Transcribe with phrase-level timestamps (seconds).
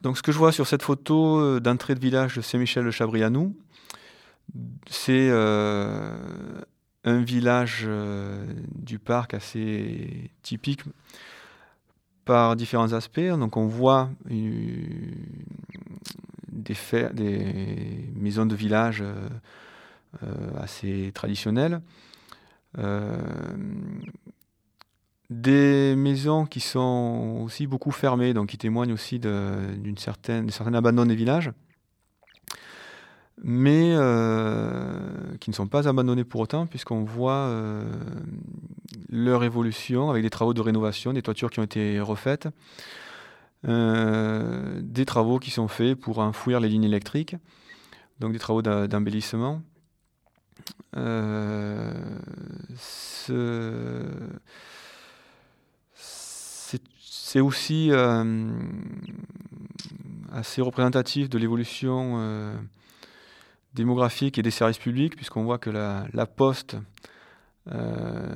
[0.00, 3.56] Donc ce que je vois sur cette photo euh, d'entrée de village de Saint-Michel-de-Chabrianou,
[4.88, 6.16] c'est euh,
[7.04, 10.82] un village euh, du parc assez typique
[12.24, 13.20] par différents aspects.
[13.20, 14.10] Donc on voit
[16.52, 16.76] des,
[18.14, 19.02] maisons de village
[20.58, 21.80] assez traditionnelles.
[25.30, 31.04] Des maisons qui sont aussi beaucoup fermées, donc qui témoignent aussi d'une certaine, certain abandon
[31.04, 31.52] des villages,
[33.42, 37.84] mais euh, qui ne sont pas abandonnés pour autant, puisqu'on voit euh,
[39.10, 42.48] leur évolution avec des travaux de rénovation, des toitures qui ont été refaites,
[43.66, 47.36] euh, des travaux qui sont faits pour enfouir les lignes électriques,
[48.18, 49.60] donc des travaux d'embellissement.
[57.00, 58.50] C'est aussi euh,
[60.32, 62.54] assez représentatif de l'évolution euh,
[63.74, 66.76] démographique et des services publics, puisqu'on voit que la, poste
[67.72, 68.34] euh,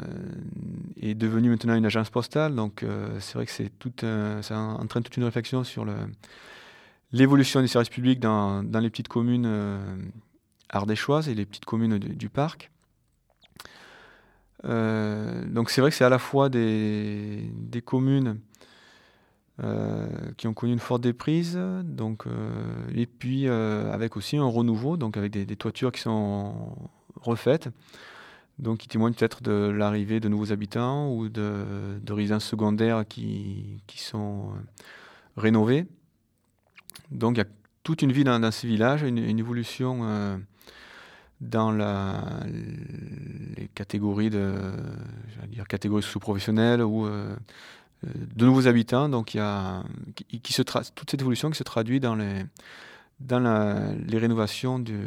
[1.00, 2.54] est devenue maintenant une agence postale.
[2.54, 2.84] Donc
[3.20, 5.86] c'est vrai que ça entraîne toute une réflexion sur
[7.12, 9.48] l'évolution des services publics dans, les petites communes
[10.68, 12.71] ardéchoises et les petites communes du parc.
[14.64, 18.38] Donc c'est vrai que c'est à la fois des, des communes
[19.62, 22.50] euh, qui ont connu une forte déprise, donc, euh,
[22.94, 26.74] et puis euh, avec aussi un renouveau, donc avec des, toitures qui sont
[27.20, 27.68] refaites,
[28.58, 33.82] donc qui témoignent peut-être de l'arrivée de nouveaux habitants ou de, de résidences secondaires qui,
[33.86, 34.52] qui sont
[35.36, 35.86] rénovées.
[37.10, 37.48] Donc il y a
[37.82, 40.40] toute une vie dans, ces villages, une, évolution
[41.42, 41.72] dans
[43.56, 44.54] les catégories de,
[45.48, 47.34] dire catégories sous-professionnelles ou euh,
[48.02, 49.08] de nouveaux habitants.
[49.08, 49.82] Donc il y a
[50.14, 52.44] qui, se toute cette évolution qui se traduit dans les,
[53.20, 53.40] dans
[54.06, 54.98] les rénovations du,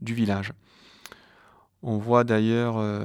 [0.00, 0.52] village.
[1.82, 3.04] On voit d'ailleurs euh,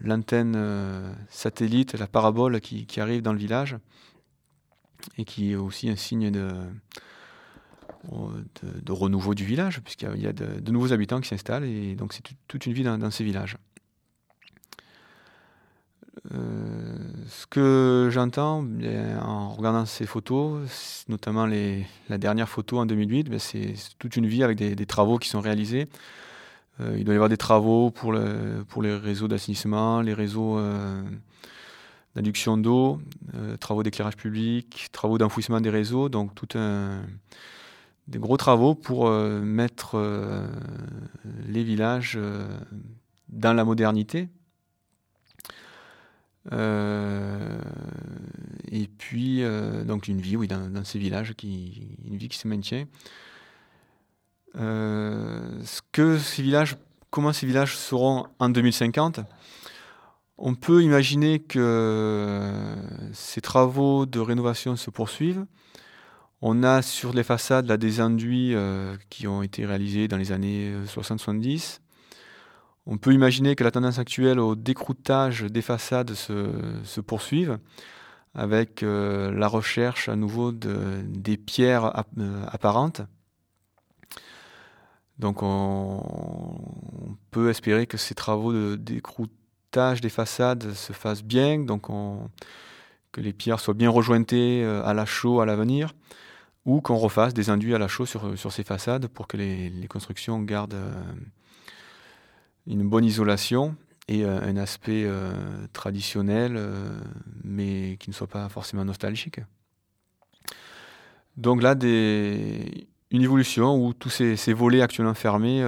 [0.00, 3.76] l'antenne euh, satellite, la parabole qui, qui, arrive dans le village
[5.16, 6.50] et qui est aussi un signe de,
[8.62, 12.22] de, renouveau du village, puisqu'il y a, de, nouveaux habitants qui s'installent et donc c'est
[12.48, 13.56] toute une vie dans ces villages.
[16.32, 16.96] Euh,
[17.28, 18.64] ce que j'entends
[19.22, 24.42] en regardant ces photos, notamment la dernière photo en 2008, ben, c'est toute une vie
[24.42, 25.86] avec des, travaux qui sont réalisés.
[26.80, 31.02] Euh, il doit y avoir des travaux pour les réseaux d'assainissement, les réseaux euh,
[32.16, 33.00] d'induction d'eau,
[33.60, 37.02] travaux d'éclairage public, travaux d'enfouissement des réseaux, donc tout un,
[38.08, 39.98] des gros travaux pour mettre
[41.46, 42.18] les villages
[43.28, 44.28] dans la modernité,
[46.52, 47.58] euh,
[48.70, 52.48] et puis, euh, donc une vie, oui, dans, ces villages, qui, une vie qui se
[52.48, 52.86] maintient.
[54.56, 55.60] Euh,
[55.92, 56.76] que ces villages,
[57.10, 59.20] comment ces villages seront en 2050
[60.38, 62.74] On peut imaginer que
[63.12, 65.44] ces travaux de rénovation se poursuivent.
[66.46, 68.54] On a sur les façades des enduits
[69.08, 71.80] qui ont été réalisés dans les années 60-70.
[72.86, 77.58] On peut imaginer que la tendance actuelle au décroutage des façades se, poursuive
[78.34, 83.00] avec euh, la recherche à nouveau de, des pierres euh, apparentes.
[85.18, 86.02] Donc on,
[87.30, 91.86] peut espérer que ces travaux de décroutage des façades se fassent bien, donc
[93.12, 95.94] que les pierres soient bien rejointées euh, à la chaux à l'avenir,
[96.64, 99.70] ou qu'on refasse des enduits à la chaux sur, sur ces façades pour que les,
[99.70, 100.80] les constructions gardent
[102.66, 103.76] une bonne isolation
[104.08, 105.32] et euh, un aspect euh,
[105.72, 107.00] traditionnel, euh,
[107.42, 109.40] mais qui ne soit pas forcément nostalgique.
[111.36, 115.62] Donc là, une évolution où tous ces, volets actuellement fermés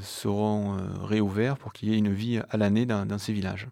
[0.00, 3.68] seront réouverts pour qu'il y ait une vie à l'année dans ces villages.